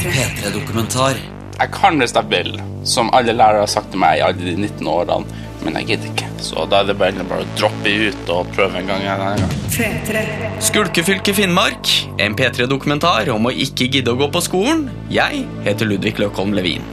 [0.00, 1.18] P3-dokumentar.
[1.60, 2.54] Jeg kan hvis jeg vil,
[2.88, 6.08] som alle lærere har sagt til meg i alle de 19 årene, men jeg gidder
[6.14, 6.28] ikke.
[6.40, 9.04] Så da er det bare, bare å droppe ut og prøve en gang.
[9.04, 10.56] En gang.
[10.64, 14.86] Skulkefylke Finnmark, en P3-dokumentar om å ikke gidde å gå på skolen.
[15.12, 16.86] Jeg heter Ludvig Løkholm Levin.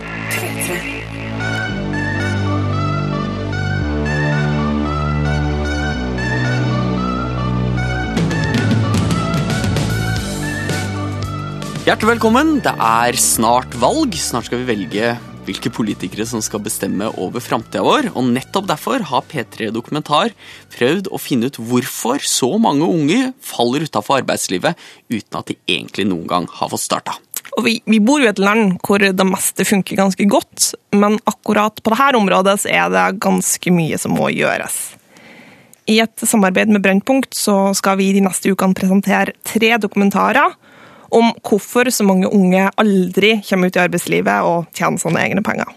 [11.87, 12.49] Hjertelig velkommen.
[12.59, 14.11] Det er snart valg.
[14.19, 15.11] Snart skal vi velge
[15.47, 18.09] hvilke politikere som skal bestemme over framtida vår.
[18.11, 20.33] Og nettopp derfor har P3 Dokumentar
[20.73, 24.75] prøvd å finne ut hvorfor så mange unge faller utafor arbeidslivet
[25.07, 27.15] uten at de egentlig noen gang har fått starta.
[27.55, 31.15] Og vi, vi, bor jo i et land hvor det meste funker ganske godt, men
[31.23, 34.81] akkurat på dette området så er det ganske mye som må gjøres.
[35.87, 40.65] I et samarbeid med Brennpunkt så skal vi de neste ukene presentere tre dokumentarer
[41.13, 45.73] om hvorfor så mange unge aldri kommer ut i arbeidslivet og tjener sånne egne penger.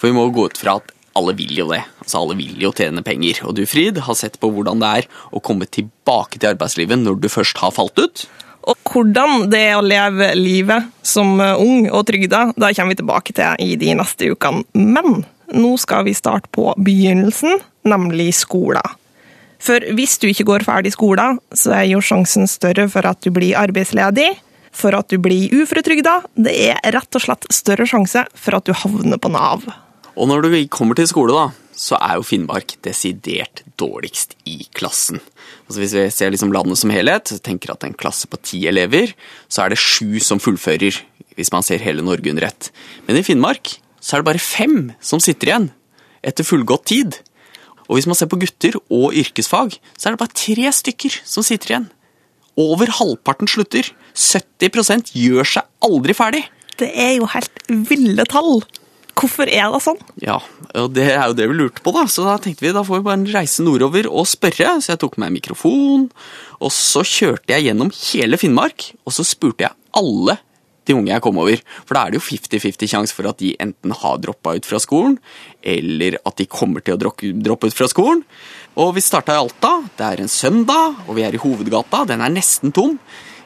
[0.00, 1.82] For vi må gå ut fra at alle vil jo det.
[2.00, 3.42] Altså Alle vil jo tjene penger.
[3.46, 7.20] Og du, Frid, har sett på hvordan det er å komme tilbake til arbeidslivet når
[7.20, 8.24] du først har falt ut.
[8.62, 13.34] Og hvordan det er å leve livet som ung og trygda, da kommer vi tilbake
[13.36, 14.62] til i de neste ukene.
[14.72, 18.96] Men nå skal vi starte på begynnelsen, nemlig skolen.
[19.62, 23.30] For hvis du ikke går ferdig skolen, så er jo sjansen større for at du
[23.34, 24.30] blir arbeidsledig,
[24.72, 26.18] for at du blir uføretrygda.
[26.34, 29.66] Det er rett og slett større sjanse for at du havner på Nav.
[30.12, 35.20] Og når du kommer til skole, da, så er jo Finnmark desidert dårligst i klassen.
[35.66, 39.14] Altså Hvis vi ser liksom landet som helhet, tenker at en klasse på ti elever,
[39.48, 41.00] så er det sju som fullfører,
[41.36, 42.70] hvis man ser hele Norge under ett.
[43.06, 45.70] Men i Finnmark så er det bare fem som sitter igjen,
[46.22, 47.16] etter fullgått tid.
[47.88, 51.46] Og hvis man ser på gutter og yrkesfag, så er det bare tre stykker som
[51.46, 51.90] sitter igjen.
[52.60, 53.88] Over halvparten slutter.
[54.18, 56.44] 70% gjør seg aldri ferdig.
[56.80, 58.62] Det er jo helt ville tall.
[59.18, 59.98] Hvorfor er det sånn?
[60.24, 60.38] Ja,
[60.78, 62.06] og det er jo det vi lurte på, da.
[62.08, 64.78] Så da tenkte vi da får vi bare reise nordover og spørre.
[64.80, 66.08] Så jeg tok med mikrofon,
[66.60, 70.38] og så kjørte jeg gjennom hele Finnmark, og så spurte jeg alle
[70.88, 71.60] de unge jeg kom over.
[71.86, 74.80] For da er det jo 50-50 sjanse for at de enten har droppa ut fra
[74.82, 75.18] skolen,
[75.62, 78.24] eller at de kommer til å droppe ut fra skolen.
[78.80, 79.72] Og vi starta i Alta.
[79.98, 82.06] Det er en søndag, og vi er i hovedgata.
[82.08, 82.94] Den er nesten tom.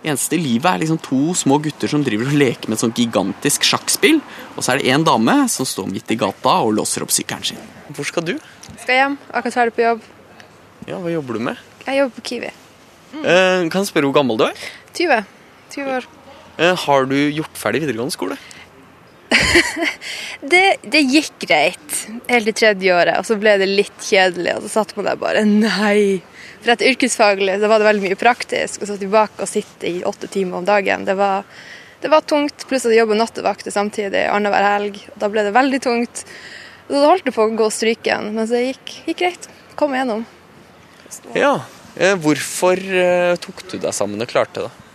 [0.07, 3.67] Eneste livet er liksom to små gutter som driver og leker med et sånt gigantisk
[3.67, 4.21] sjakkspill.
[4.55, 7.49] Og så er det én dame som står midt i gata og låser opp sykkelen
[7.49, 7.65] sin.
[7.91, 8.37] Hvor skal du?
[8.85, 9.17] Skal hjem.
[9.33, 10.07] Akkurat ferdig på jobb.
[10.87, 11.65] Ja, Hva jobber du med?
[11.89, 12.53] Jeg jobber på Kiwi.
[13.17, 13.25] Mm.
[13.25, 14.63] Eh, kan jeg spørre hvor gammel du er?
[14.95, 15.25] 20.
[15.75, 16.07] 20 år.
[16.63, 18.39] Eh, har du gjort ferdig videregående skole?
[20.53, 21.97] det, det, gikk greit
[22.31, 24.57] helt til tredje året, og så ble det litt kjedelig.
[24.57, 26.23] Og så satt man der bare nei.
[26.61, 28.83] For etter yrkesfaglig så var det veldig mye praktisk.
[28.83, 31.07] Og så tilbake og sitte i åtte timer om dagen.
[31.09, 31.47] Det var,
[32.03, 32.67] det var tungt.
[32.71, 35.03] Pluss at jeg jobber nattevakter samtidig annenhver helg.
[35.15, 36.25] Og da ble det veldig tungt.
[36.87, 39.49] Og så holdt det på å gå stryken, men så gikk, gikk greit.
[39.79, 40.23] Kom igjennom.
[41.35, 41.59] Ja.
[41.97, 44.86] Eh, hvorfor eh, tok du deg sammen og klarte det?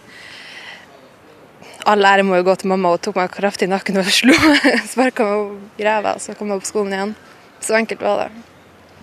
[1.89, 2.93] All ære må jo gå til mamma.
[2.95, 4.71] Hun tok meg kraftig i nakken og slo meg.
[4.93, 7.13] sparka meg i ræva, så kom jeg på skolen igjen.
[7.61, 8.47] Så enkelt var det.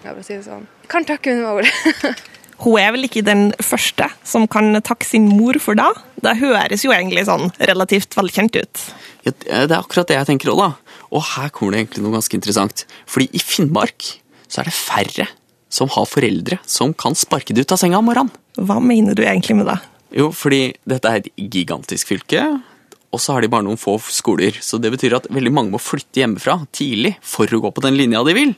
[0.04, 0.66] Jeg, si det sånn.
[0.84, 1.66] jeg kan takke min mor.
[2.64, 5.86] Hun er vel ikke den første som kan takke sin mor for det?
[6.24, 8.86] Det høres jo egentlig sånn relativt velkjent ut.
[9.22, 11.04] Ja, det er akkurat det jeg tenker òg, da.
[11.14, 12.82] Og her kommer det egentlig noe ganske interessant.
[13.06, 14.10] Fordi i Finnmark
[14.48, 15.28] så er det færre
[15.70, 18.32] som har foreldre som kan sparke det ut av senga om morgenen.
[18.58, 19.78] Hva mener du egentlig med det?
[20.14, 22.44] Jo, fordi dette er et gigantisk fylke,
[23.08, 24.56] og så har de bare noen få skoler.
[24.60, 27.96] Så det betyr at veldig mange må flytte hjemmefra tidlig for å gå på den
[27.96, 28.54] linja de vil.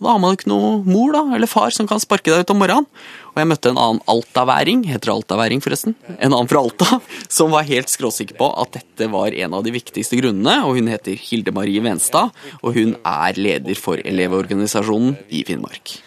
[0.00, 2.52] Og da har man ikke noe mor da, eller far som kan sparke deg ut
[2.54, 2.88] om morgenen.
[3.34, 6.98] Og jeg møtte en annen altaværing, heter det altaværing forresten, en annen fra Alta,
[7.36, 10.62] som var helt skråsikker på at dette var en av de viktigste grunnene.
[10.64, 12.32] Og hun heter Hilde Marie Venstad,
[12.64, 16.00] og hun er leder for Elevorganisasjonen i Finnmark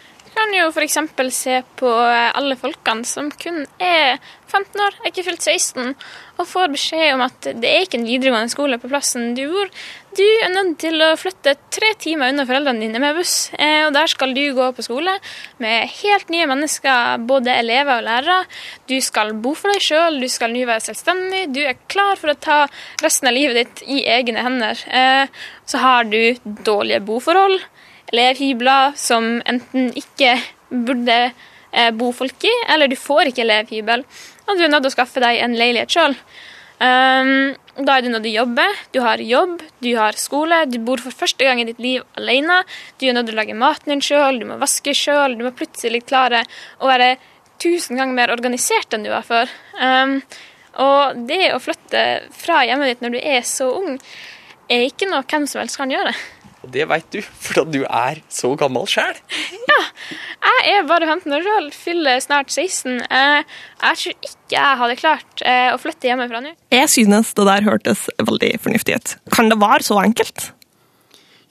[0.44, 0.98] kan jo f.eks.
[1.34, 4.18] se på alle folkene som kun er
[4.54, 5.94] 15 år, er ikke fylt 16,
[6.38, 9.70] og får beskjed om at det er ikke en videregående skole på plassen du bor.
[10.14, 13.94] Du er nødt til å flytte tre timer unna foreldrene dine med buss, eh, og
[13.96, 15.16] der skal du gå på skole
[15.62, 18.38] med helt nye mennesker, både elever og lærere.
[18.90, 22.34] Du skal bo for deg sjøl, du skal nå være selvstendig, du er klar for
[22.34, 22.60] å ta
[23.02, 24.86] resten av livet ditt i egne hender.
[24.86, 25.26] Eh,
[25.66, 27.58] så har du dårlige boforhold
[28.14, 30.38] elevhybler som enten ikke
[30.70, 34.06] burde eh, bo folk i, eller du får ikke elevhybel,
[34.46, 36.16] og du er nødt til å skaffe deg en leilighet sjøl.
[36.74, 37.54] Um,
[37.86, 41.00] da er du nødt til å jobbe, du har jobb, du har skole, du bor
[41.02, 42.62] for første gang i ditt liv alene.
[42.98, 45.54] Du er nødt til å lage maten din sjøl, du må vaske sjøl, du må
[45.56, 46.42] plutselig klare
[46.82, 47.14] å være
[47.62, 49.50] tusen ganger mer organisert enn du var før.
[49.78, 50.18] Um,
[50.74, 52.00] Og det å flytte
[52.34, 53.98] fra hjemmet ditt når du er så ung,
[54.66, 56.14] er ikke noe hvem som helst kan gjøre.
[56.64, 59.18] Og det veit du, for du er så gammel sjæl.
[59.68, 59.80] Ja.
[60.64, 62.98] Jeg er bare 15 år sjøl, fyller snart 16.
[63.04, 63.44] Jeg,
[63.84, 66.52] jeg tror ikke jeg hadde klart eh, å flytte hjemmefra nå.
[66.72, 69.16] Jeg synes det der hørtes veldig fornuftig ut.
[69.34, 70.50] Kan det være så enkelt?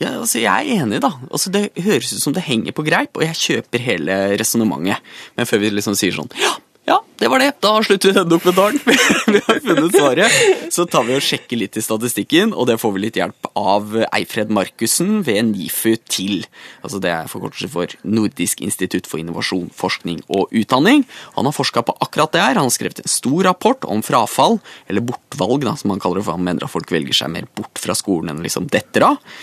[0.01, 1.11] Ja, altså, Jeg er enig, da.
[1.29, 5.13] Altså, Det høres ut som det henger på greip, og jeg kjøper hele resonnementet.
[5.37, 7.53] Men før vi liksom sier sånn Ja, ja, det var det.
[7.63, 8.79] Da slutter vi denne dokumentaren.
[9.33, 10.33] vi har funnet svaret.
[10.73, 13.95] Så tar vi og sjekker litt i statistikken, og det får vi litt hjelp av
[14.09, 16.43] Eifred Markussen ved NIFU TIL.
[16.83, 21.05] Altså Det er forkortelse for Nordisk institutt for innovasjon, forskning og utdanning.
[21.37, 22.59] Han har forska på akkurat det her.
[22.59, 24.59] Han har skrevet en stor rapport om frafall,
[24.91, 27.47] eller bortvalg, da, som han kaller det, for han mener at folk velger seg mer
[27.55, 29.33] bort fra skolen enn liksom detter av.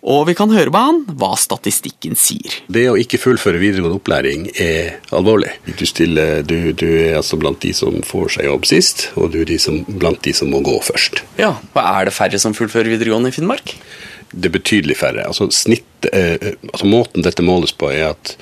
[0.00, 2.54] Og vi kan høre på han hva statistikken sier.
[2.72, 5.52] Det å ikke fullføre videregående opplæring er alvorlig.
[5.76, 9.42] Du, stiller, du, du er altså blant de som får seg jobb sist, og du
[9.42, 11.20] er de som, blant de som må gå først.
[11.40, 13.76] Ja, og Er det færre som fullfører videregående i Finnmark?
[14.30, 15.24] Det er betydelig færre.
[15.26, 18.36] Altså, snitt, eh, altså Måten dette måles på, er at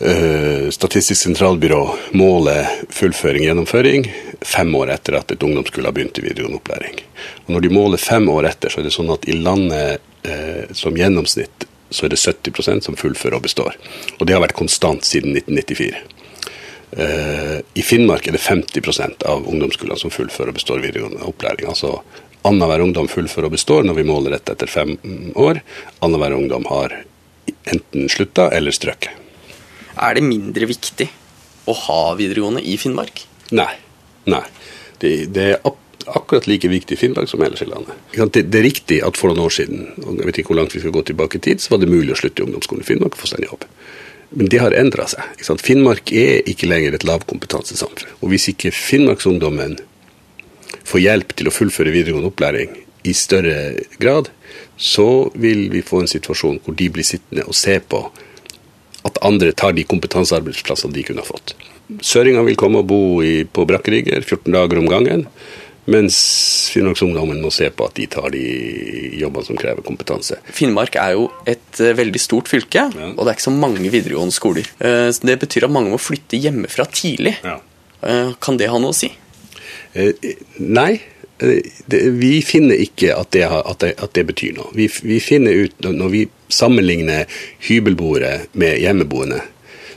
[0.00, 1.82] eh, Statistisk sentralbyrå
[2.16, 4.06] måler fullføring og gjennomføring
[4.40, 7.02] fem år etter at et ungdomskull har begynt i videregående opplæring.
[7.46, 10.72] Og Når de måler fem år etter, så er det sånn at i landet eh,
[10.76, 13.76] som gjennomsnitt så er det 70% som fullfører og består.
[14.18, 16.00] Og det har vært konstant siden 1994.
[16.90, 21.68] Eh, I Finnmark er det 50% av ungdomsskolene som fullfører og består videregående opplæring.
[21.70, 21.98] Altså
[22.46, 24.96] annenhver ungdom fullfører og består når vi måler dette etter fem
[25.38, 25.62] år.
[26.04, 26.94] Annenhver ungdom har
[27.70, 29.16] enten slutta eller strøket.
[30.00, 31.08] Er det mindre viktig
[31.68, 33.24] å ha videregående i Finnmark?
[33.52, 33.72] Nei.
[34.30, 34.44] Nei.
[35.00, 35.58] Det, det er
[36.06, 37.96] akkurat like viktig i Finnmark som ellers i landet.
[38.14, 40.76] Det, det, er riktig at for noen år siden og jeg vet ikke hvor langt
[40.76, 42.88] vi skal gå tilbake i tid, så var det mulig å slutte i ungdomsskolen i
[42.88, 43.66] Finnmark og få seg en jobb.
[44.30, 45.26] Men det har endra seg.
[45.58, 48.12] Finnmark er ikke lenger et lavkompetansesamfunn.
[48.22, 49.80] Og hvis ikke finnmarksungdommen
[50.90, 52.74] får hjelp til å fullføre videregående opplæring
[53.08, 54.28] i større grad,
[54.76, 58.04] så vil vi få en situasjon hvor de blir sittende og se på
[59.08, 61.54] at andre tar de kompetansearbeidsplassene de kunne ha fått.
[62.04, 65.26] Søringa vil komme og bo i, på brakkerigger 14 dager om gangen.
[65.90, 66.16] Mens
[66.70, 68.44] Finnmarksungdommen må se på at de tar de
[69.18, 70.36] jobbene som krever kompetanse.
[70.54, 73.08] Finnmark er jo et uh, veldig stort fylke, ja.
[73.14, 74.68] og det er ikke så mange videregående skoler.
[74.78, 77.38] Uh, det betyr at mange må flytte hjemmefra tidlig.
[77.42, 77.58] Ja.
[78.04, 79.10] Uh, kan det ha noe å si?
[80.58, 80.92] Nei.
[81.40, 84.68] Det, vi finner ikke at det, at det, at det betyr noe.
[84.76, 87.24] Vi, vi, finner ut, Når vi sammenligner
[87.64, 89.40] hybelboere med hjemmeboende,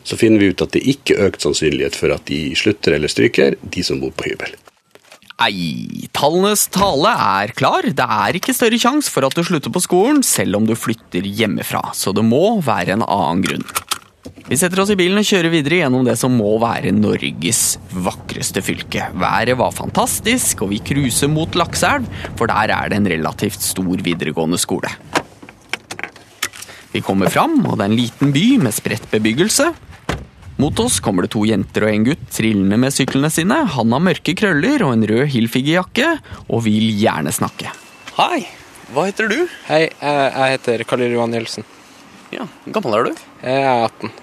[0.07, 3.11] så finner vi ut at det ikke er økt sannsynlighet for at de slutter eller
[3.11, 4.55] stryker, de som bor på hybel.
[5.43, 7.87] Nei, tallenes tale er klar.
[7.91, 11.25] Det er ikke større sjanse for at du slutter på skolen, selv om du flytter
[11.25, 11.89] hjemmefra.
[11.97, 13.65] Så det må være en annen grunn.
[14.43, 18.59] Vi setter oss i bilen og kjører videre gjennom det som må være Norges vakreste
[18.65, 19.05] fylke.
[19.15, 24.03] Været var fantastisk, og vi cruiser mot Lakseelv, for der er det en relativt stor
[24.03, 24.91] videregående skole.
[26.91, 29.69] Vi kommer fram, og det er en liten by med spredt bebyggelse.
[30.59, 33.61] Mot oss kommer det to jenter og en gutt trillende med syklene sine.
[33.77, 36.09] Han har mørke krøller og en rød Hilfiger-jakke
[36.49, 37.71] og vil gjerne snakke.
[38.19, 38.43] Hei,
[38.91, 39.39] hva heter du?
[39.69, 41.65] Hei, jeg heter Karl Johan Nilsen.
[42.35, 42.45] Ja,
[42.75, 43.25] Gammel er du?
[43.41, 44.13] Jeg er 18.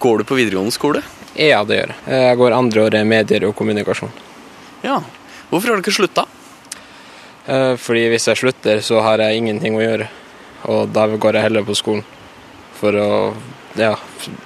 [0.00, 1.02] Går du på videregående skole?
[1.34, 2.00] Ja, det gjør jeg.
[2.14, 4.12] Jeg går andre året medier og kommunikasjon.
[4.84, 5.00] Ja,
[5.54, 6.24] Hvorfor har du ikke slutta?
[7.46, 10.08] Eh, fordi hvis jeg slutter, så har jeg ingenting å gjøre.
[10.72, 12.02] Og da går jeg heller på skolen.
[12.80, 13.10] For å
[13.78, 13.92] ja,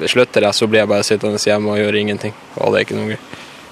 [0.04, 2.34] slutter jeg, så blir jeg bare sittende hjemme og gjøre ingenting.
[2.58, 3.22] Og det er ikke noe gøy.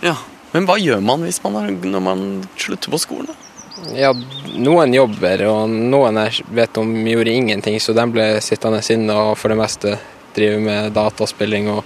[0.07, 0.17] Ja,
[0.55, 2.21] Men hva gjør man man har, når man
[2.57, 3.27] slutter på skolen?
[3.27, 3.35] da?
[3.93, 4.15] Ja,
[4.57, 9.37] noen jobber, og noen jeg vet om gjorde ingenting, så de ble sittende inne og
[9.37, 9.99] for det meste
[10.37, 11.83] driver med dataspilling og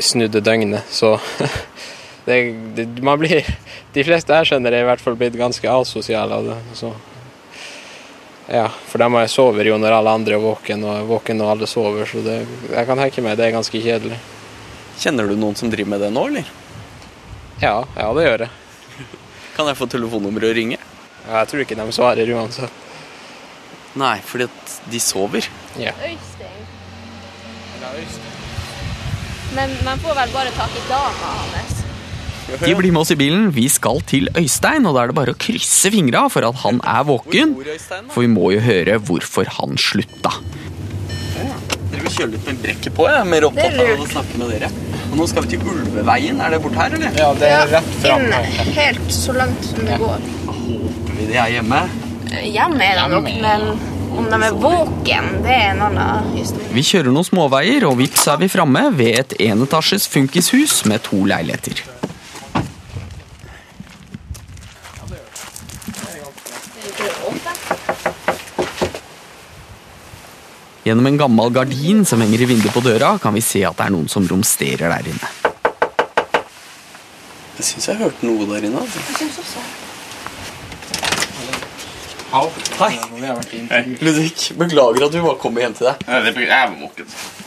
[0.00, 0.88] snudde døgnet.
[0.90, 1.14] Så
[2.28, 2.40] det,
[2.76, 3.46] det, man blir
[3.94, 6.58] De fleste jeg skjønner, er i hvert fall blitt ganske asosiale av det.
[6.78, 6.92] Så
[8.48, 11.68] ja, for de sover jo når alle andre er våken, og er våken når alle
[11.68, 12.08] sover.
[12.08, 12.40] Så det,
[12.72, 14.20] jeg kan tenke meg det er ganske kjedelig.
[14.98, 16.48] Kjenner du noen som driver med det nå, eller?
[17.60, 18.52] Ja, ja det gjør jeg.
[19.56, 20.78] Kan jeg få telefonnummeret og ringe?
[21.26, 22.84] Ja, jeg tror ikke de svarer uansett.
[23.98, 25.48] Nei, fordi at de sover?
[25.80, 25.92] Ja.
[28.00, 28.34] Øystein.
[29.56, 31.76] Men man får vel bare tak i dama hans?
[32.48, 33.50] De blir med oss i bilen.
[33.52, 36.80] Vi skal til Øystein, og da er det bare å krysse fingra for at han
[36.80, 37.52] er våken.
[38.14, 40.32] For vi må jo høre hvorfor han slutta.
[41.88, 43.04] Dere vil kjøre litt med brekket på.
[43.08, 44.72] Jeg er mer opptatt av å snakke med dere.
[45.08, 46.40] Og nå skal vi til Ulveveien.
[46.44, 47.20] Er det bort her, eller?
[47.20, 48.26] Ja, det er rett fram.
[48.28, 50.26] Inn helt så langt som det går.
[50.48, 51.84] Håper vi de er hjemme.
[52.28, 53.70] Hjemme er de nok, men
[54.18, 56.66] om de er våken, det er en annen historie.
[56.74, 61.22] Vi kjører noen småveier, og vips er vi framme ved et enetasjes funkishus med to
[61.22, 61.84] leiligheter.
[70.82, 73.86] Gjennom en gammel gardin som henger i vinduet på døra, kan vi se at det
[73.86, 75.34] er noen som romsterer der inne.
[77.58, 78.82] Jeg syns jeg hørte noe der inne.
[78.82, 79.04] Altså.
[79.12, 79.87] Jeg synes også.
[82.28, 82.98] Hei.
[83.70, 83.96] Hei.
[84.00, 86.02] Ludvig, beklager at vi bare kommer hjem til deg.
[86.04, 86.90] Nei, det er jævlig.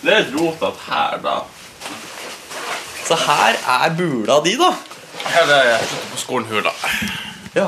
[0.02, 1.36] Det er rotete her, da.
[3.06, 4.72] Så her er bula di, da.
[5.36, 6.74] Her er jeg på skolen Hula.
[7.56, 7.68] Ja.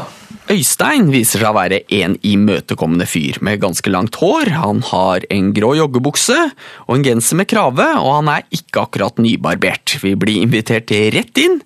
[0.52, 4.50] Øystein viser seg å være en imøtekommende fyr med ganske langt hår.
[4.58, 6.36] Han har en grå joggebukse
[6.84, 9.96] og en genser med krave, og han er ikke akkurat nybarbert.
[10.04, 11.62] Vi blir invitert rett inn,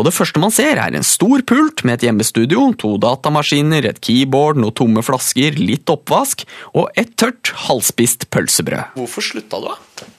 [0.00, 4.00] og det første man ser er en stor pult med et hjemmestudio, to datamaskiner, et
[4.00, 8.96] keyboard, noen tomme flasker, litt oppvask og et tørt, halvspist pølsebrød.
[8.96, 10.10] Hvorfor slutta du, da?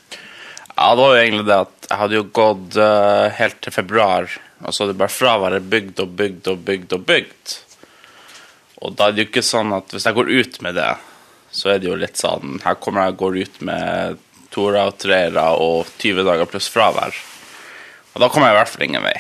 [0.76, 4.30] Ja, det var jo egentlig det at jeg hadde jo gått uh, helt til februar,
[4.62, 7.62] og så hadde bare fraværet bygd og bygd og bygd og bygd.
[8.84, 10.90] Og da er det jo ikke sånn at hvis jeg går ut med det,
[11.56, 14.20] så er det jo litt sånn Her kommer jeg og går ut med
[14.52, 17.16] toere og treere og 20 dager pluss fravær.
[18.16, 19.16] Og da kommer jeg i hvert fall ingen vei.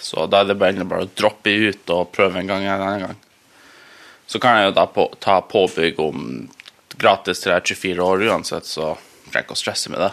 [0.00, 3.04] Så da er det bare, bare å droppe ut og prøve en gang en annen
[3.06, 3.20] gang.
[4.26, 6.26] Så kan jeg jo da på, ta påbygg om
[6.96, 8.94] gratis til jeg er 24 år uansett, så
[9.30, 10.12] trenger ikke å stresse med det.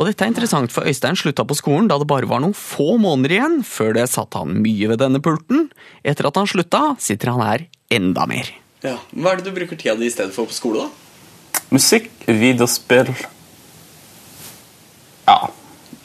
[0.00, 2.94] Og dette er interessant, for Øystein slutta på skolen da det bare var noen få
[2.96, 3.58] måneder igjen.
[3.68, 5.66] Før det satt han mye ved denne pulten.
[6.08, 8.48] Etter at han slutta, sitter han her enda mer.
[8.80, 8.94] Ja.
[9.12, 11.60] Hva er det du bruker tida di i stedet for på skole, da?
[11.70, 13.12] Musikk, videospill
[15.28, 15.36] Ja,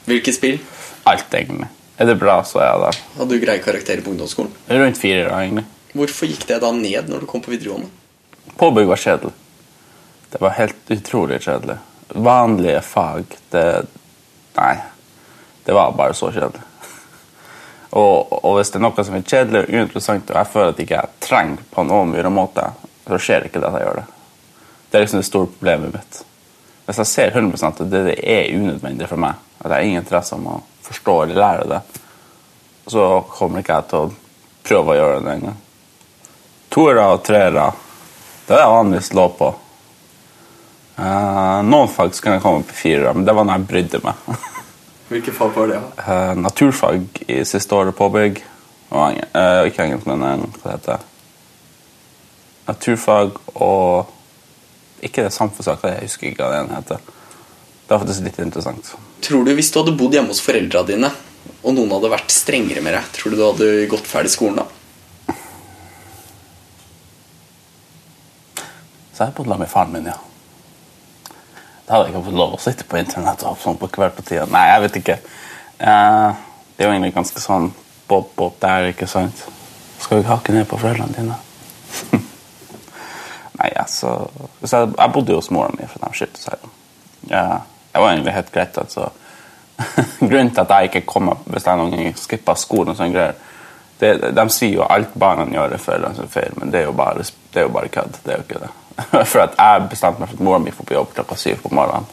[0.06, 0.60] Hvilke spill?
[1.08, 1.70] alt egentlig.
[1.98, 3.00] Er det bra, så er jeg der.
[3.16, 4.52] Hadde du greie karakterer på ungdomsskolen?
[4.68, 5.64] Rundt fire, da, egentlig.
[5.96, 7.88] Hvorfor gikk det da ned når du kom på videregående?
[8.60, 9.32] Påbygg var kjedelig.
[10.34, 11.78] Det var helt utrolig kjedelig.
[12.14, 13.86] Vanlige fag, det
[14.56, 14.76] Nei.
[15.66, 16.62] Det var bare så kjedelig.
[17.90, 20.80] Og, og hvis det er noe som er kjedelig og uinteressant, og jeg føler at
[20.80, 22.68] jeg ikke trenger på noen mye måte,
[23.08, 24.06] så skjer det ikke det at jeg gjør det.
[24.90, 26.22] Det er liksom det store problemet mitt.
[26.86, 30.04] Hvis jeg ser 100 at det, det er unødvendig for meg, at jeg har ingen
[30.04, 31.82] interesse om å forstå eller lære det,
[32.94, 34.14] så kommer ikke jeg til å
[34.68, 35.62] prøve å gjøre det engang.
[36.76, 37.70] Toere og treere,
[38.46, 39.54] det er jeg vanligvis lå på.
[40.98, 43.68] Eh, noen fag så kan jeg komme opp i firere, men det var når jeg
[43.72, 44.16] brydde meg.
[45.10, 45.80] Hvilke fag var det?
[46.06, 48.40] Eh, naturfag i siste året påbygg.
[48.96, 51.04] Og eng- eh, ikke engelsk, men hva det heter
[52.66, 54.12] Naturfag og
[55.06, 57.02] Ikke det samfunnssaker, jeg husker ikke hva det ene heter.
[57.86, 58.88] Det var faktisk litt interessant.
[59.22, 61.12] Tror du Hvis du hadde bodd hjemme hos foreldra dine,
[61.62, 65.36] og noen hadde vært strengere med deg, tror du du hadde gått ferdig skolen da?
[69.14, 70.18] Så jeg bodde med faren min, ja.
[71.86, 74.26] Da hadde jeg ikke fått lov å sitte på internett og sånn på kveld på
[74.26, 74.46] tida.
[74.50, 75.18] Nei, jeg vet ikke.
[75.78, 77.68] Det er jo egentlig ganske sånn
[78.10, 79.44] bob-bob der, ikke sant?
[80.02, 81.38] Skal du ikke hakke ned på foreldrene dine?
[83.60, 84.16] Nei, altså
[84.62, 86.66] jeg, jeg bodde jo hos mora mi for de skilte seg.
[87.30, 87.62] Ja,
[87.94, 88.78] det var egentlig helt greit.
[88.82, 89.12] altså.
[90.30, 93.16] Grunnen til at jeg ikke kom opp hvis jeg noen gang skippa skolen, og sånne
[93.16, 93.38] greier,
[94.00, 95.84] det, de sier jo alt barna gjør, er
[96.34, 97.24] feil, men det er jo bare,
[97.54, 98.18] det bare kødd.
[98.26, 98.72] Det er jo ikke det.
[99.32, 101.72] For at jeg bestemte meg for at mora mi får på jobb klokka syv på
[101.76, 102.06] morgenen.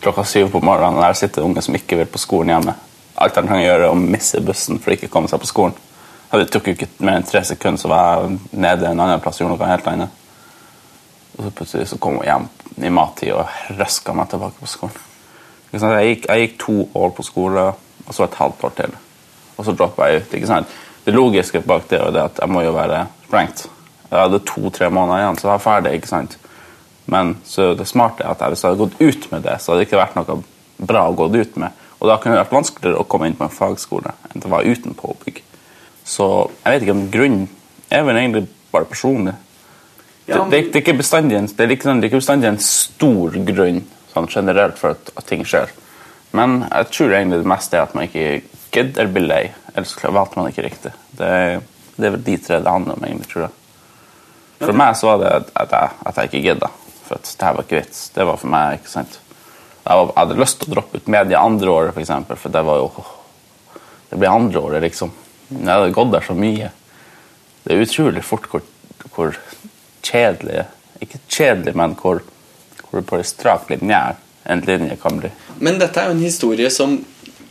[0.00, 2.74] Klokka syv på morgenen, og der sitter unge som ikke vil på skolen hjemme.
[3.18, 5.76] Alt han kan gjøre, er å misse bussen for å ikke komme seg på skolen.
[6.30, 9.40] Det tok jo ikke mer enn tre sekunder, så var jeg nede en annen plass
[9.40, 10.24] og gjorde noe helt annet.
[11.36, 12.48] Og så plutselig så kom hun hjem
[12.84, 15.04] i mattid og røska meg tilbake på skolen.
[15.72, 17.64] Jeg, gikk, jeg gikk to år på skole,
[18.06, 18.94] og så et halvt år til.
[19.56, 20.36] Og så droppa jeg ut.
[20.38, 20.78] ikke sant?
[21.04, 23.66] Det logiske bak det er at jeg må jo være sprengt.
[24.08, 25.96] Jeg hadde to-tre måneder igjen, så jeg var ferdig.
[25.98, 26.38] ikke sant?
[27.08, 29.72] Men så det smarte er at jeg, hvis jeg hadde gått ut med det, så
[29.72, 30.38] hadde det ikke vært noe
[30.78, 31.84] bra å gå ut med.
[31.98, 34.66] Og da kunne det vært vanskeligere å komme inn på en fagskole enn det var
[34.68, 35.42] uten påbygg.
[36.08, 36.26] Så
[36.62, 37.46] jeg vet ikke om grunnen
[37.90, 39.34] er vel egentlig bare personlig.
[40.28, 41.48] Ja, det, det, det, er ikke bestandig en,
[42.12, 45.72] bestandig en stor grunn sånn generelt for at, at ting skjer.
[46.36, 48.42] Men jeg tror egentlig det meste er at man ikke
[48.74, 49.44] gidder blir lei.
[49.72, 50.92] Eller så valgte man ikke riktig.
[51.16, 51.30] Det,
[51.96, 53.56] det er vel de tre det handler om, egentlig, tror jeg.
[54.58, 56.70] For meg så var det at jeg, at jeg ikke gidda.
[57.06, 58.02] For at det her var ikke vits.
[58.14, 59.18] Det var for meg, ikke sant.
[59.84, 62.54] Jeg, var, jeg hadde lyst til å droppe ut media andre året, for eksempel, for
[62.54, 62.90] det var jo
[64.08, 65.12] Det ble andre året, liksom.
[65.52, 66.70] Jeg hadde gått der så mye.
[67.64, 68.62] Det er utrolig fort hvor,
[69.14, 69.36] hvor
[70.04, 70.64] kjedelig
[71.04, 72.22] Ikke kjedelig, men hvor,
[72.88, 74.00] hvor på en strak linje
[74.48, 75.30] en linje kan bli.
[75.60, 76.94] Men dette er jo en historie som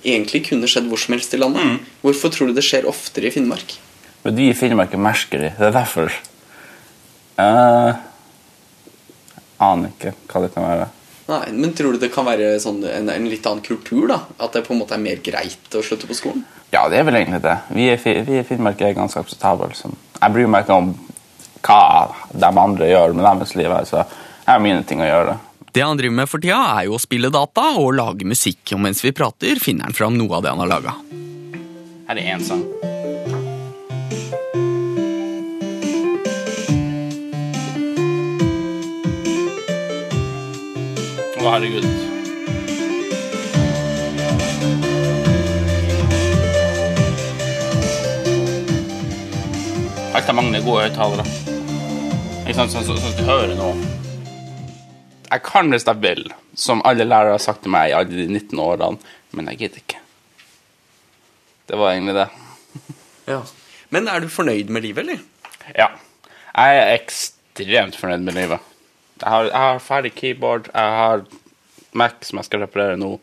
[0.02, 1.62] egentlig kunne skjedd hvor som helst i landet.
[1.62, 1.92] Mm.
[2.02, 3.76] Hvorfor tror du det skjer oftere i Finnmark?
[4.24, 5.54] Men vi i Finnmark er merkelige.
[5.60, 6.16] Det er derfor.
[7.38, 7.98] Eh,
[9.62, 10.88] aner ikke hva det kan være.
[11.28, 14.08] Nei, men Tror du det kan være sånn en, en litt annen kultur?
[14.10, 14.22] da?
[14.40, 16.46] At det på en måte er mer greit å slutte på skolen?
[16.72, 17.58] Ja, det er vel egentlig det.
[17.76, 19.70] Vi i Finnmark er ganske akseptable.
[19.72, 19.96] Liksom.
[20.20, 20.94] jeg bryr meg ikke om
[21.68, 21.82] hva
[22.32, 23.76] de andre gjør med deres liv.
[23.88, 25.38] Så jeg har mine ting å gjøre.
[25.72, 28.82] Det han driver med for tida, er jo å spille data og lage musikk, og
[28.88, 30.96] mens vi prater, finner han fram noe av det han har laga.
[32.08, 32.64] Her er én sang.
[41.48, 41.86] Å, herregud.
[50.18, 51.24] Er mange gode høyttalere.
[52.44, 53.70] Ikke sant, sånn som sånn du hører nå.
[55.30, 58.28] Jeg kan hvis jeg vil, som alle lærere har sagt til meg i alle de
[58.28, 59.00] 19 årene,
[59.32, 60.04] men jeg gidder ikke.
[61.72, 62.30] Det var egentlig det.
[63.32, 63.42] Ja.
[63.96, 65.24] Men er du fornøyd med livet, eller?
[65.80, 65.94] Ja.
[66.52, 68.74] Jeg er ekstremt fornøyd med livet.
[69.22, 71.26] Jeg har, jeg har ferdig keyboard, jeg har
[71.98, 73.16] Mac som jeg skal reparere nå.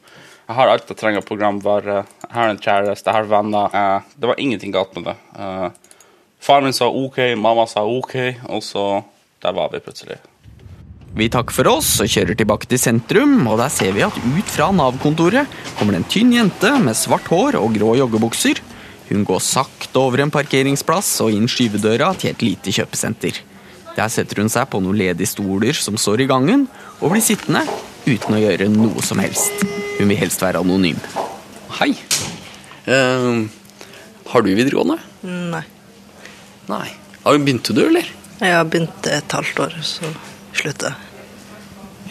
[0.45, 2.03] Jeg har alt jeg trenger av programvare.
[2.27, 3.73] Jeg har en kjæreste, jeg har venner.
[3.73, 5.17] Jeg, det var ingenting galt med det.
[5.39, 8.17] Uh, faren min sa OK, mamma sa OK,
[8.51, 8.87] og så
[9.45, 10.17] Der var vi plutselig.
[11.15, 14.49] Vi takker for oss og kjører tilbake til sentrum, og der ser vi at ut
[14.49, 18.63] fra Nav-kontoret kommer det en tynn jente med svart hår og grå joggebukser.
[19.11, 23.43] Hun går sakte over en parkeringsplass og inn skyvedøra til et lite kjøpesenter.
[23.95, 26.67] Der setter hun seg på noen ledige stoler som står i gangen,
[26.99, 27.63] og blir sittende
[28.05, 29.63] uten å gjøre noe som helst.
[29.99, 30.99] Hun vil helst være anonym.
[31.79, 31.93] Hei.
[32.89, 33.47] Uh,
[34.33, 34.99] har du videregående?
[35.23, 35.63] Nei.
[36.69, 36.87] Nei.
[37.25, 38.09] Har Begynte du, eller?
[38.41, 40.11] Jeg har begynt et halvt år, så
[40.53, 41.13] slutta jeg.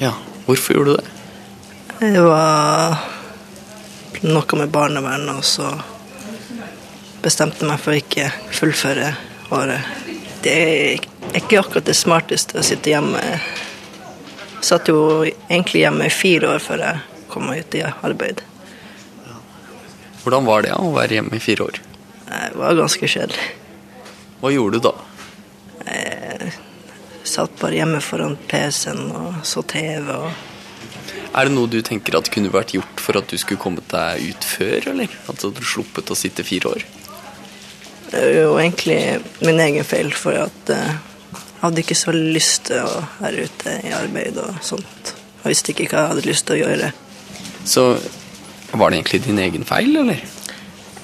[0.08, 0.14] Ja.
[0.48, 1.12] Hvorfor gjorde du det?
[2.00, 2.98] Det var
[4.24, 5.70] noe med barnevernet, og så
[7.24, 9.14] bestemte jeg meg for å ikke fullføre
[9.56, 10.03] året.
[10.44, 11.06] Det er
[11.40, 13.20] ikke akkurat det smarteste å sitte hjemme.
[13.24, 18.44] Jeg satt jo egentlig hjemme i fire år før jeg kom meg ut i arbeid.
[20.24, 21.80] Hvordan var det å være hjemme i fire år?
[22.28, 23.48] Det var ganske kjedelig.
[24.40, 24.94] Hva gjorde du da?
[25.88, 26.52] Jeg
[27.28, 30.32] satt bare hjemme foran PC-en og så TV og
[31.34, 34.28] Er det noe du tenker at kunne vært gjort for at du skulle kommet deg
[34.30, 35.16] ut før, eller?
[35.32, 36.86] At du sluppet å sitte fire år?
[38.14, 39.00] Det er jo egentlig
[39.42, 40.90] min egen feil, for at eh,
[41.34, 45.14] jeg hadde ikke så lyst til å være ute i arbeid og sånt.
[45.42, 46.90] Jeg visste ikke hva jeg hadde lyst til å gjøre.
[47.66, 47.86] Så
[48.74, 50.22] var det egentlig din egen feil, eller?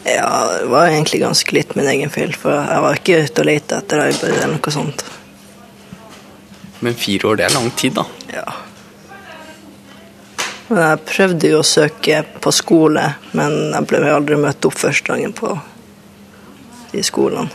[0.05, 3.49] Ja, det var egentlig ganske litt min egen feil, for jeg var ikke ute og
[3.49, 5.03] lette etter arbeid eller noe sånt.
[6.85, 8.05] Men fire år, det er lang tid, da.
[8.37, 8.45] Ja.
[10.69, 15.09] Men jeg prøvde jo å søke på skole, men jeg ble aldri møtt opp første
[15.09, 15.57] gangen på
[16.91, 17.49] de skolen.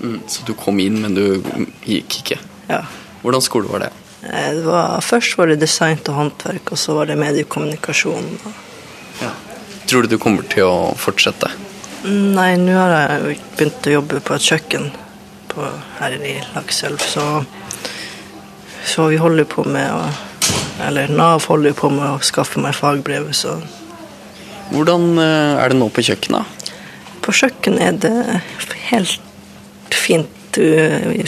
[0.00, 1.42] Mm, så du kom inn, men du
[1.84, 2.38] gikk ikke.
[2.68, 2.84] Ja.
[3.22, 3.92] Hvordan skole var det?
[4.22, 8.38] Eh, Det var, først var det design og håndverk, og så var det mediekommunikasjon.
[9.88, 11.48] Tror du du kommer til å fortsette?
[12.04, 14.90] Nei, nå har jeg begynt å jobbe på et kjøkken
[15.48, 15.64] på,
[15.98, 17.24] her i Lakselv, så,
[18.84, 20.02] så vi holder på med å
[20.78, 23.56] Eller Nav holder på med å skaffe meg fagbrevet, så
[24.70, 26.57] Hvordan eh, er det nå på kjøkkenet?
[27.28, 28.12] På kjøkken er det
[28.88, 29.18] helt
[29.92, 30.56] fint,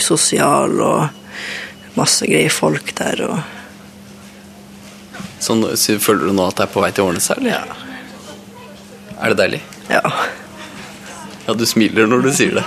[0.01, 3.35] sosial og masse greie folk der og
[5.41, 7.53] Sånn, så føler du nå at det er på vei til å ordne seg, eller?
[7.53, 9.21] Ja.
[9.21, 9.61] Er det deilig?
[9.89, 10.01] Ja.
[11.47, 12.65] Ja, du smiler når du sier det.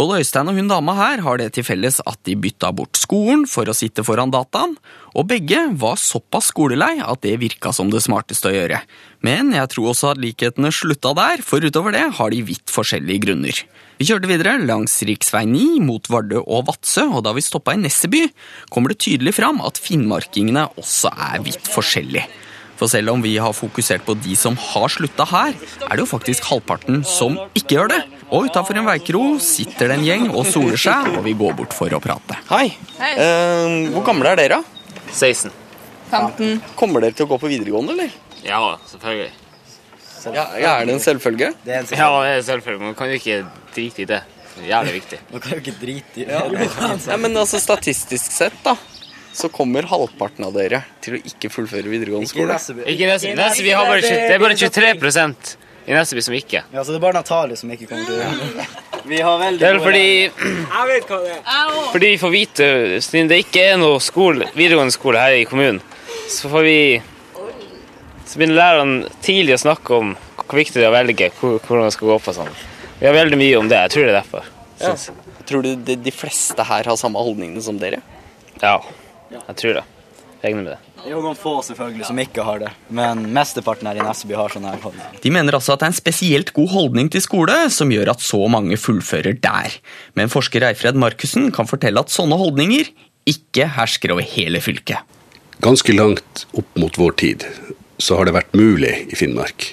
[0.00, 3.42] Både Øystein og hun dama her har det til felles at de bytta bort skolen
[3.44, 4.72] for å sitte foran dataen,
[5.12, 8.78] og begge var såpass skolelei at det virka som det smarteste å gjøre.
[9.20, 13.26] Men jeg tror også at likhetene slutta der, for utover det har de vidt forskjellige
[13.26, 13.60] grunner.
[14.00, 15.18] Vi kjørte videre langs rv.
[15.52, 18.22] 9 mot Vardø og Vadsø, og da vi stoppa i Nesseby,
[18.72, 22.24] kommer det tydelig fram at finnmarkingene også er vidt forskjellige.
[22.80, 25.52] For selv om vi har fokusert på de som har slutta her,
[25.84, 28.00] er det jo faktisk halvparten som ikke gjør det.
[28.30, 31.74] Og utafor en veikro sitter det en gjeng og soler seg, og vi går bort
[31.74, 32.36] for å prate.
[32.50, 32.68] Hei.
[33.02, 34.60] Eh, hvor gamle er dere?
[35.10, 35.50] 16.
[36.10, 36.60] 15.
[36.78, 38.12] Kommer dere til å gå på videregående, eller?
[38.46, 39.32] Ja, selvfølgelig.
[40.34, 40.44] Ja,
[40.76, 41.52] er det en selvfølge?
[41.64, 42.84] Ja, det er selvfølgelig.
[42.90, 43.40] Man kan jo ikke
[43.74, 44.20] drite i det.
[44.50, 45.18] Det er jævlig viktig.
[45.32, 46.40] Man kan jo ikke drite i det.
[47.10, 48.74] Ja, men altså statistisk sett, da,
[49.32, 52.58] så kommer halvparten av dere til å ikke fullføre videregående skole.
[52.84, 53.48] Ikke Nesseby.
[53.64, 54.94] vi har bare 20, det er bare 23
[55.90, 56.62] i Nesseby som ikke.
[56.70, 58.66] Ja, så det er bare Natalie som ikke kommer til å.
[59.10, 61.70] Vi har veldig Det er vel fordi Jeg vet hva det er.
[61.90, 62.66] Fordi vi får vite,
[63.02, 65.80] siden det ikke er noe skole, videregående skole her i kommunen,
[66.30, 66.76] så får vi
[68.28, 70.12] Så begynner lærerne tidlig å snakke om
[70.44, 72.52] hvor viktig det er å velge hvor, hvordan man skal gå på sånn.
[73.00, 73.80] Vi har veldig mye om det.
[73.86, 74.50] Jeg tror det er derfor.
[74.82, 74.92] Ja.
[75.48, 78.02] Tror du de, de fleste her har samme holdningene som dere?
[78.60, 78.76] Ja,
[79.32, 79.84] jeg tror det.
[80.42, 80.78] Regner med det.
[81.00, 84.36] Det er jo noen få selvfølgelig som ikke har det, men mesteparten her i Nesseby
[84.36, 85.14] har sånn her holdning.
[85.24, 88.24] De mener altså at det er en spesielt god holdning til skole som gjør at
[88.24, 89.78] så mange fullfører der.
[90.18, 92.92] Men forsker Eifred Markussen kan fortelle at sånne holdninger
[93.30, 95.00] ikke hersker over hele fylket.
[95.64, 97.48] Ganske langt opp mot vår tid
[98.00, 99.70] så har det vært mulig i Finnmark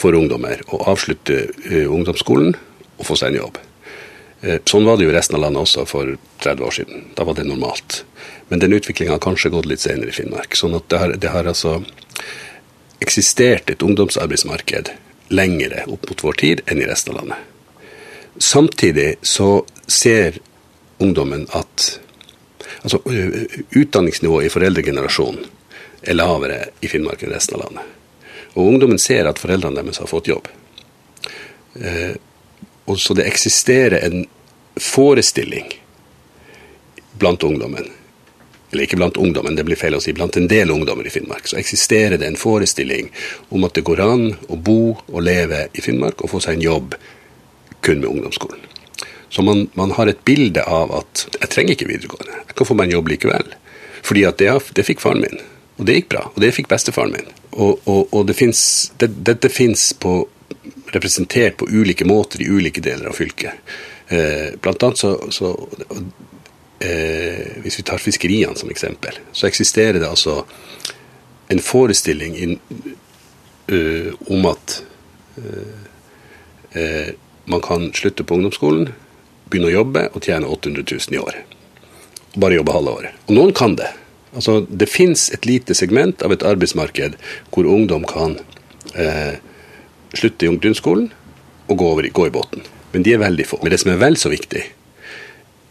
[0.00, 2.52] for ungdommer å avslutte eh, ungdomsskolen
[2.98, 3.60] og få seg en jobb.
[4.44, 7.06] Eh, Sånn var det jo i resten av landet også for 30 år siden.
[7.16, 8.02] Da var det normalt.
[8.48, 10.56] Men den utviklinga har kanskje gått litt senere i Finnmark.
[10.56, 11.78] Sånn at det har, det har altså
[13.04, 14.92] eksistert et ungdomsarbeidsmarked
[15.34, 17.38] lengre opp mot vår tid enn i resten av landet.
[18.38, 20.38] Samtidig så ser
[20.98, 21.86] ungdommen at
[22.82, 23.00] altså,
[23.70, 25.46] utdanningsnivået i foreldregenerasjonen
[26.04, 27.90] er lavere i Finnmark enn resten av landet.
[28.54, 30.48] Og ungdommen ser at foreldrene deres har fått jobb.
[31.80, 32.14] Eh,
[32.84, 34.26] og så det eksisterer en
[34.76, 35.72] forestilling
[37.18, 37.88] blant ungdommen
[38.74, 41.48] eller ikke blant ungdommen, det blir feil å si, blant en del ungdommer i Finnmark,
[41.48, 43.10] så eksisterer det en forestilling
[43.54, 46.66] om at det går an å bo og leve i Finnmark og få seg en
[46.66, 46.96] jobb
[47.84, 48.70] kun med ungdomsskolen.
[49.34, 52.76] Så man, man har et bilde av at jeg trenger ikke videregående, jeg kan få
[52.78, 53.56] meg en jobb likevel.
[54.04, 55.40] Fordi at det, det fikk faren min,
[55.78, 57.32] og det gikk bra, og det fikk bestefaren min.
[57.54, 58.60] Og, og, og det finnes,
[59.00, 59.92] det, dette fins
[60.94, 63.74] representert på ulike måter i ulike deler av fylket.
[64.08, 65.54] Eh, blant annet så, så
[66.84, 70.42] eh, Hvis vi tar fiskeriene som eksempel, så eksisterer det altså
[71.48, 72.54] en forestilling in,
[73.72, 74.78] uh, om at
[75.36, 75.80] uh,
[76.76, 77.10] uh,
[77.44, 78.88] man kan slutte på ungdomsskolen,
[79.50, 81.56] begynne å jobbe og tjene 800 000 i året.
[82.34, 83.18] Og bare jobbe halve året.
[83.28, 83.90] Og noen kan det.
[84.34, 87.18] Altså, det fins et lite segment av et arbeidsmarked
[87.54, 88.38] hvor ungdom kan
[88.98, 89.36] eh,
[90.16, 91.10] slutte i ungdomsskolen
[91.68, 92.64] og gå, over, gå i båten.
[92.94, 93.60] Men de er veldig få.
[93.62, 94.64] Men det som er vel så viktig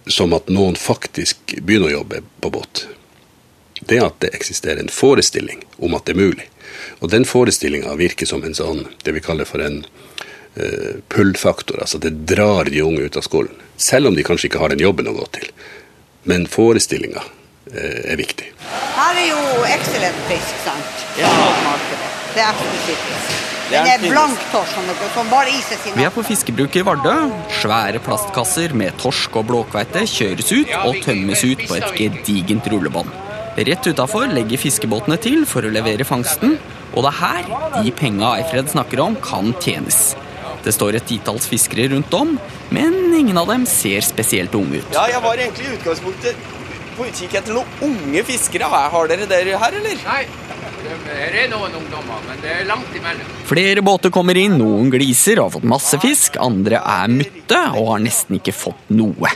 [0.06, 2.88] som at noen faktisk begynner å jobbe på båt,
[3.88, 6.48] det er at det eksisterer en forestilling om at det er mulig.
[7.00, 11.82] Og den forestillinga virker som en sånn, det vi kaller for en uh, pull-faktor.
[11.84, 13.56] Altså det drar de unge ut av skolen.
[13.78, 15.50] Selv om de kanskje ikke har den jobben å gå til.
[16.30, 18.54] Men forestillinga uh, er viktig.
[18.98, 21.08] Her er jo excellent fisk, sant?
[21.20, 21.34] Ja.
[22.34, 23.53] Det er eksklusivt.
[23.74, 26.84] Det er Den er blank torsk som som bare iser sin Vi er på fiskebruket
[26.84, 27.14] i Vardø.
[27.58, 33.10] Svære plastkasser med torsk og blåkveite kjøres ut og tømmes ut på et gedigent rullebånd.
[33.58, 36.60] Rett utafor legger fiskebåtene til for å levere fangsten,
[36.94, 40.14] og det er her de penga Eifred snakker om, kan tjenes.
[40.64, 42.38] Det står et titalls fiskere rundt om,
[42.70, 44.94] men ingen av dem ser spesielt unge ut.
[44.94, 46.46] Ja, jeg var egentlig i utgangspunktet
[46.94, 48.70] på utkikk etter noen unge fiskere.
[48.70, 49.98] Har dere dere her, eller?
[50.06, 50.53] Nei,
[51.08, 53.36] her er noen ungdommer, men det er langt imellom.
[53.50, 57.94] Flere båter kommer inn, noen gliser og har fått masse fisk, andre er mutte og
[57.94, 59.32] har nesten ikke fått noe.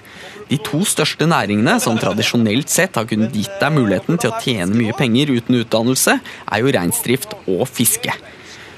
[0.47, 4.77] De to største næringene som tradisjonelt sett har kunnet gitt deg muligheten til å tjene
[4.77, 8.15] mye penger uten utdannelse, er jo reinsdrift og fiske.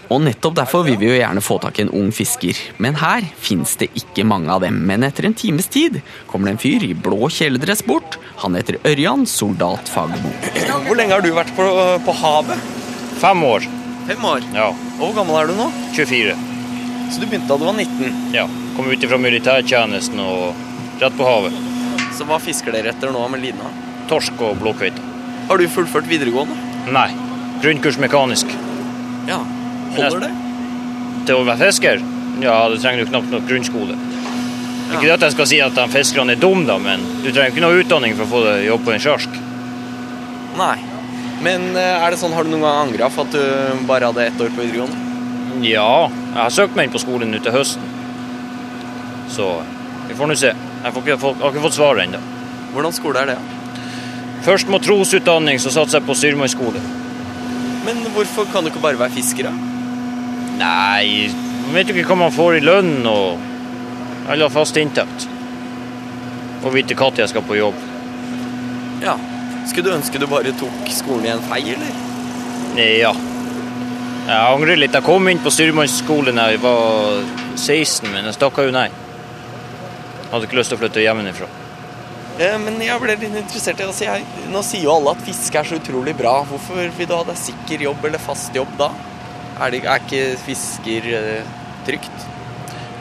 [0.09, 2.57] Og nettopp derfor vil vi jo gjerne få tak i en ung fisker.
[2.81, 4.79] Men her fins det ikke mange av dem.
[4.89, 8.17] Men etter en times tid kommer det en fyr i blå kjeledress bort.
[8.41, 10.31] Han heter Ørjan Soldat Fagermo.
[10.87, 11.67] Hvor lenge har du vært på,
[12.05, 12.63] på havet?
[13.21, 13.67] Fem år.
[14.09, 14.47] Fem år.
[14.55, 14.71] Ja.
[14.97, 15.69] Og hvor gammel er du nå?
[15.93, 16.33] 24.
[17.13, 18.33] Så du begynte da du var 19?
[18.33, 18.47] Ja.
[18.77, 20.65] Kom ut fra militærtjenesten og
[21.03, 21.61] rett på havet.
[22.17, 23.69] Så hva fisker dere etter nå med lina?
[24.09, 25.05] Torsk og blåkveite.
[25.49, 26.57] Har du fullført videregående?
[26.93, 27.09] Nei.
[27.61, 28.49] Grunnkurs mekanisk.
[29.29, 29.43] Ja.
[29.95, 30.31] Holder det?
[31.27, 32.03] Til å være fisker?
[32.43, 33.97] Ja, du trenger jo knapt nok grunnskole.
[34.89, 37.51] Ikke det at jeg skal si at de fiskerne er dumme, da, men du trenger
[37.51, 39.35] ikke noe utdanning for å få deg jobb på en sjark.
[40.57, 40.77] Nei.
[41.45, 44.25] Men eh, er det sånn, har du noen gang angra for at du bare hadde
[44.25, 45.05] ett år på videregående?
[45.63, 47.85] Ja, jeg har søkt meg inn på skolen nå til høsten.
[49.29, 49.47] Så
[50.09, 50.51] vi får nå se.
[50.55, 52.19] Jeg får ikke, jeg har ikke fått svaret ennå.
[52.73, 53.37] Hvordan skole er det?
[54.45, 56.81] Først matrosutdanning, så satser jeg på styrmannsskole.
[57.85, 59.68] Men hvorfor kan du ikke bare være fisker, da?
[60.59, 61.29] Nei,
[61.65, 63.47] man vet jo ikke hva man får i lønn og
[64.29, 65.25] eller fast inntekt.
[66.61, 67.77] Og vite når jeg skal på jobb.
[69.01, 69.15] Ja.
[69.69, 71.93] Skulle du ønske du bare tok skolen i en fei, eller?
[72.77, 73.13] Ja.
[74.29, 74.93] Jeg angrer litt.
[74.93, 77.23] Jeg kom inn på styrmannsskolen da jeg var
[77.55, 78.89] 16, men jeg stakk jo nei.
[80.29, 81.49] Hadde ikke lyst til å flytte hjemmefra.
[82.39, 85.59] Eh, Men jeg ble litt interessert i altså jeg, Nå sier jo alle at fiske
[85.59, 86.37] er så utrolig bra.
[86.47, 88.91] Hvorfor vil du ha deg sikker jobb eller fast jobb da?
[89.59, 91.47] Er, det, er ikke fisker eh,
[91.87, 92.27] trygt?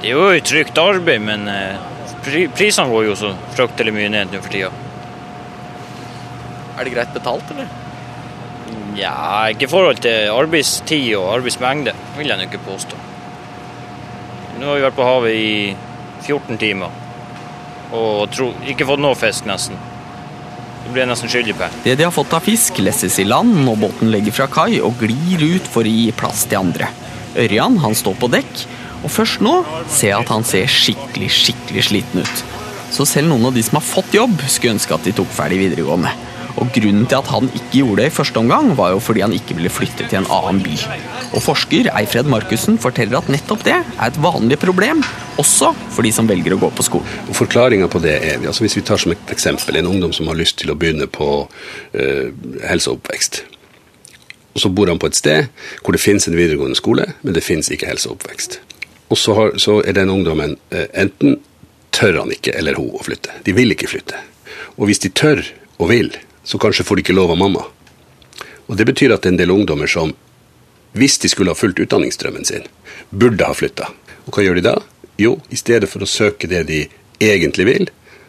[0.02, 1.78] Det er jo et trygt arbeid, men eh,
[2.26, 4.72] prisene går jo så fryktelig mye ned nå for tida.
[6.78, 7.70] Er det greit betalt, eller?
[8.98, 12.98] Ja, ikke i forhold til arbeidstid og arbeidsmengde, vil jeg nok ikke påstå.
[14.58, 15.52] Nå har vi vært på havet i
[16.26, 17.04] 14 timer
[17.94, 19.78] og tro, ikke fått noe fisk, nesten.
[20.88, 21.66] Det blir jeg nesten skyldig på.
[21.84, 24.96] Det de har fått av fisk, lesses i land når båten legger fra kai og
[24.96, 26.88] glir ut for å gi plass til andre.
[27.36, 28.62] Ørjan han står på dekk,
[29.02, 29.52] og først nå
[29.84, 32.42] ser jeg at han ser skikkelig, skikkelig sliten ut.
[32.88, 35.60] Så selv noen av de som har fått jobb, skulle ønske at de tok ferdig
[35.66, 36.14] videregående.
[36.58, 39.34] Og Grunnen til at han ikke gjorde det i første omgang, var jo fordi han
[39.34, 40.74] ikke ville flytte til en annen by.
[41.36, 45.02] Og Forsker Eifred Markussen forteller at nettopp det er et vanlig problem,
[45.38, 47.20] også for de som velger å gå på skolen.
[47.36, 50.38] Forklaringa på det er altså Hvis vi tar som et eksempel en ungdom som har
[50.38, 51.46] lyst til å begynne på
[51.92, 52.34] eh,
[52.68, 53.42] helse og oppvekst.
[54.54, 55.52] Og Så bor han på et sted
[55.84, 58.58] hvor det finnes en videregående skole, men det finnes ikke helse og oppvekst.
[59.08, 61.38] Og så, har, så er den ungdommen eh, enten
[61.94, 63.36] tør han ikke eller hun å flytte.
[63.44, 64.18] De vil ikke flytte.
[64.76, 65.44] Og hvis de tør
[65.78, 66.10] og vil,
[66.48, 67.66] så kanskje får de ikke lov av mamma.
[68.68, 70.14] Og Det betyr at det er en del ungdommer som,
[70.96, 72.64] hvis de skulle ha fulgt utdanningsdrømmen sin,
[73.10, 73.90] burde ha flytta.
[74.26, 74.74] Og hva gjør de da?
[75.20, 76.82] Jo, i stedet for å søke det de
[77.20, 77.88] egentlig vil,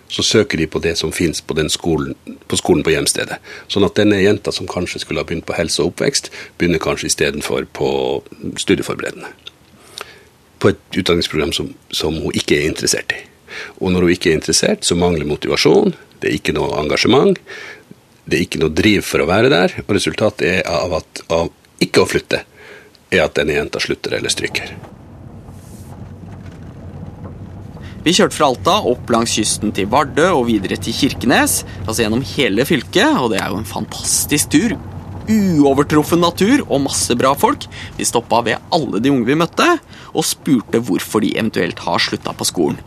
[0.09, 2.15] så søker de på det som finnes på, skolen,
[2.47, 3.37] på skolen på hjemstedet.
[3.69, 7.11] Sånn at denne jenta som kanskje skulle ha begynt på helse og oppvekst, begynner kanskje
[7.11, 7.89] istedenfor på
[8.57, 9.29] studieforberedende.
[10.59, 13.21] På et utdanningsprogram som, som hun ikke er interessert i.
[13.79, 17.37] Og når hun ikke er interessert, så mangler motivasjon, det er ikke noe engasjement,
[18.29, 21.49] det er ikke noe driv for å være der, og resultatet av, at, av
[21.81, 22.43] ikke å flytte,
[23.09, 24.75] er at denne jenta slutter eller stryker.
[28.05, 32.23] Vi kjørte fra Alta opp langs kysten til Vardø og videre til Kirkenes, altså gjennom
[32.35, 34.77] hele fylket, og det er jo en fantastisk tur.
[35.29, 37.67] Uovertruffen natur og masse bra folk.
[37.99, 39.67] Vi stoppa ved alle de unge vi møtte,
[40.13, 42.79] og spurte hvorfor de eventuelt har slutta på skolen.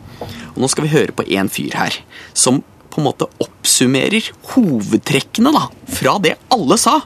[0.55, 2.00] Og Nå skal vi høre på en fyr her,
[2.35, 7.00] som på en måte oppsummerer hovedtrekkene da, fra det alle sa.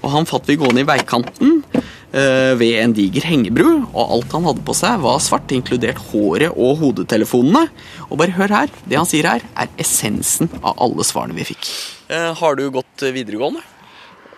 [0.00, 4.48] Og Han fatt vi gående i veikanten eh, ved en diger hengebru, og alt han
[4.48, 7.66] hadde på seg, var svart, inkludert håret og hodetelefonene.
[8.08, 11.72] Og bare hør her, det han sier her, er essensen av alle svarene vi fikk.
[12.10, 13.64] Eh, har du gått eh, videregående?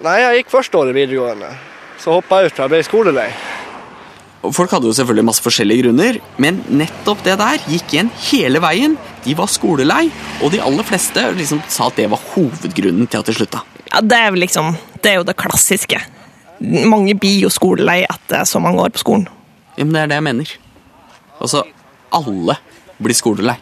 [0.03, 1.51] Nei, jeg gikk første året videregående.
[2.03, 3.29] Så hoppa jeg ut for jeg ble skolelei.
[4.51, 8.97] Folk hadde jo selvfølgelig masse forskjellige grunner, men nettopp det der gikk igjen hele veien.
[9.23, 10.09] De var skolelei,
[10.43, 13.63] og de aller fleste liksom sa at det var hovedgrunnen til at de slutta.
[13.93, 15.99] Ja, det er liksom Det er jo det klassiske.
[16.63, 19.27] Mange blir jo skolelei etter så mange år på skolen.
[19.77, 20.53] Ja, men det er det jeg mener.
[21.43, 21.65] Altså,
[22.15, 22.59] alle
[23.03, 23.57] blir skolelei.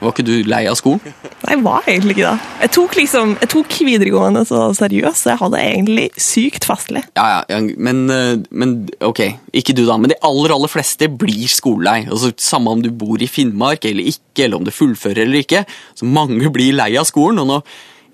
[0.00, 1.00] Var ikke du lei av skolen?
[1.44, 2.50] Nei, jeg var egentlig ikke det.
[2.62, 7.02] Jeg tok liksom, jeg tok videregående så seriøst, så jeg hadde egentlig sykt fastlig.
[7.18, 9.20] Ja, ja, men, eh, men ok,
[9.60, 12.06] ikke du da, men de aller, aller fleste blir skolelei.
[12.08, 15.66] Altså, samme om du bor i Finnmark eller ikke, eller om du fullfører eller ikke.
[15.98, 17.60] Så mange blir lei av skolen, og nå,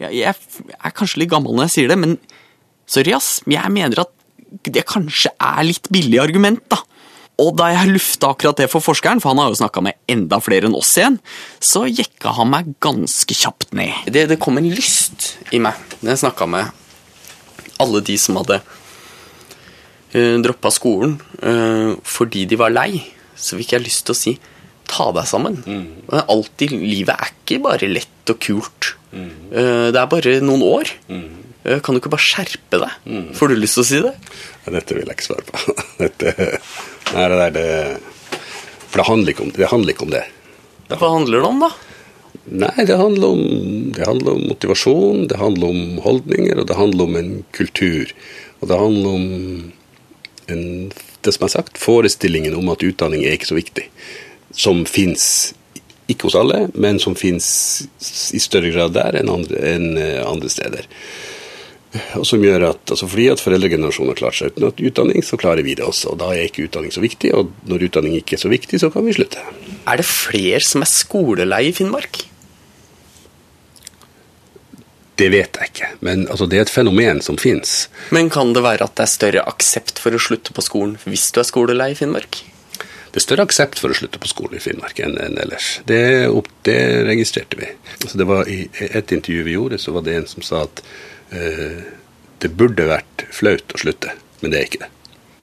[0.03, 2.19] ja, jeg er kanskje litt gammel når jeg sier det, men
[2.91, 4.13] sorry ass, jeg mener at
[4.67, 6.83] det kanskje er litt billig argument da.
[7.43, 10.39] Og da jeg lufta akkurat det for forskeren, for han har jo snakka med enda
[10.41, 11.19] flere enn oss igjen,
[11.61, 14.09] så jekka han meg ganske kjapt ned.
[14.09, 16.73] Det, det kom en lyst i meg når jeg snakka med
[17.83, 18.57] alle de som hadde
[20.17, 23.05] uh, droppa skolen uh, fordi de var lei.
[23.37, 24.37] Så fikk jeg lyst til å si
[24.89, 25.59] ta deg sammen.
[25.67, 25.87] Mm.
[26.25, 28.95] Alt i livet er ikke bare lett og kult.
[29.13, 29.29] Mm.
[29.53, 30.93] Uh, det er bare noen år.
[31.13, 31.46] Mm.
[31.67, 33.01] Uh, kan du ikke bare skjerpe deg?
[33.11, 33.27] Mm.
[33.37, 34.15] Får du lyst til å si det?
[34.67, 35.77] Ja, dette vil jeg ikke svare på.
[36.03, 36.35] Dette,
[37.13, 38.39] nei, det der, det,
[38.87, 40.25] for det handler, om, det handler ikke om det.
[40.93, 41.73] Hva handler det om, da?
[42.47, 47.09] Nei, det handler, om, det handler om motivasjon, det handler om holdninger, og det handler
[47.09, 48.13] om en kultur.
[48.61, 49.27] Og det handler om
[50.47, 50.65] en,
[51.27, 53.89] det som er sagt, forestillingen om at utdanning er ikke så viktig.
[54.55, 55.55] Som fins
[56.07, 57.49] ikke hos alle, men som fins
[58.31, 59.89] i større grad der enn andre, enn
[60.23, 60.87] andre steder.
[62.21, 65.67] Og som gjør at, altså Fordi at foreldregenerasjonen har klart seg uten utdanning, så klarer
[65.67, 66.15] vi det også.
[66.15, 68.91] og Da er ikke utdanning så viktig, og når utdanning ikke er så viktig, så
[68.95, 69.43] kan vi slutte.
[69.87, 72.25] Er det flere som er skolelei i Finnmark?
[75.17, 77.87] Det vet jeg ikke, men altså, det er et fenomen som fins.
[78.13, 81.31] Men kan det være at det er større aksept for å slutte på skolen hvis
[81.33, 82.43] du er skolelei i Finnmark?
[83.17, 85.79] Det er større aksept for å slutte på skolen i Finnmark enn, enn ellers.
[85.89, 86.29] Det,
[86.69, 86.77] det,
[87.09, 87.71] registrerte vi.
[88.03, 88.59] Altså, det var I
[88.91, 90.83] et intervju vi gjorde, så var det en som sa at
[91.31, 94.13] det burde vært flaut å slutte,
[94.43, 94.91] men det er ikke det.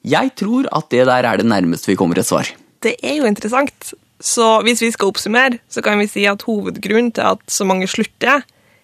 [0.04, 2.50] Jeg tror at det der er det nærmeste vi kommer et svar.
[2.84, 3.94] Det er jo interessant.
[4.24, 7.90] Så hvis vi skal oppsummere, så kan vi si at hovedgrunnen til at så mange
[7.92, 8.44] slutter,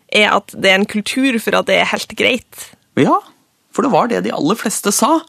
[0.09, 2.63] er at det er en kultur for at det er helt greit.
[2.99, 3.19] Ja,
[3.71, 5.19] for det var det de aller fleste sa.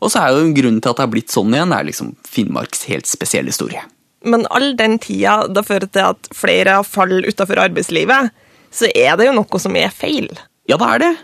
[0.00, 2.86] Og så er jo grunnen til at det har blitt sånn igjen, er liksom Finnmarks
[2.88, 3.82] helt spesielle historie.
[4.24, 8.32] Men all den tida det fører til at flere faller utafor arbeidslivet,
[8.72, 10.30] så er det jo noe som er feil.
[10.70, 11.14] Ja, det er det.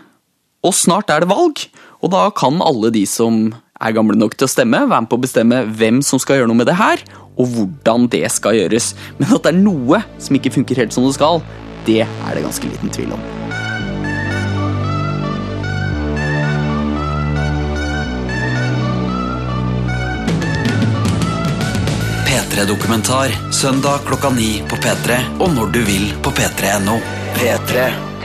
[0.67, 1.61] Og snart er det valg,
[2.03, 5.15] og da kan alle de som er gamle nok til å stemme, være med på
[5.15, 7.03] å bestemme hvem som skal gjøre noe med det her,
[7.39, 8.91] og hvordan det skal gjøres.
[9.21, 11.39] Men at det er noe som ikke funker helt som det skal,
[11.87, 13.23] det er det ganske liten tvil om.
[22.27, 26.99] P3-dokumentar søndag klokka ni på P3 og når du vil på p3.no.
[27.37, 28.16] P3.